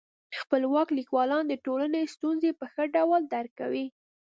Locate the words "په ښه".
2.59-2.83